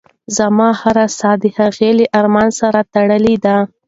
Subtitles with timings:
[0.37, 3.57] زما هره ساه د هغې له ارامۍ سره تړلې ده.